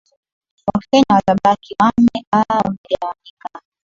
[0.67, 3.49] wakenya watabaki wame aa wamegawanyika